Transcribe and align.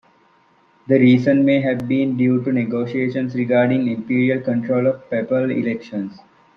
The 0.87 0.97
reason 0.99 1.45
may 1.45 1.61
have 1.61 1.87
been 1.87 2.17
due 2.17 2.43
to 2.43 2.51
negotiations 2.51 3.35
regarding 3.35 3.87
imperial 3.87 4.41
control 4.41 4.87
of 4.87 5.07
papal 5.11 5.51
elections. 5.51 6.17